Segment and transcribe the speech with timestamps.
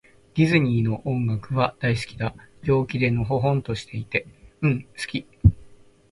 [0.33, 2.33] ディズニーの音楽は、大好きだ。
[2.63, 4.25] 陽気で、のほほんとしていて。
[4.63, 5.27] うん、好き。